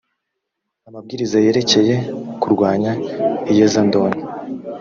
[0.87, 1.95] amabwiriza yerekeye
[2.41, 2.91] kurwanya
[3.51, 4.21] iyezandonke